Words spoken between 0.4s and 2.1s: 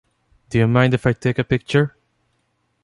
Do you mind if I take a picture?